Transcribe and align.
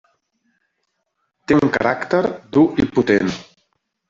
Té 1.51 1.57
un 1.67 1.71
caràcter 1.77 2.23
dur 2.59 2.65
i 2.87 2.89
potent. 2.97 3.31